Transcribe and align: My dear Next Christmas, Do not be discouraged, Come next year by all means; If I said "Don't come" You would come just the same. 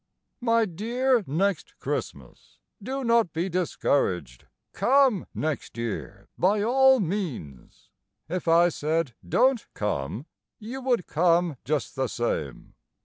My 0.39 0.65
dear 0.65 1.23
Next 1.27 1.77
Christmas, 1.77 2.57
Do 2.81 3.03
not 3.03 3.33
be 3.33 3.49
discouraged, 3.49 4.47
Come 4.73 5.27
next 5.35 5.77
year 5.77 6.27
by 6.39 6.63
all 6.63 6.99
means; 6.99 7.91
If 8.27 8.47
I 8.47 8.69
said 8.69 9.13
"Don't 9.29 9.67
come" 9.75 10.25
You 10.57 10.81
would 10.81 11.05
come 11.05 11.57
just 11.63 11.95
the 11.95 12.07
same. 12.07 12.73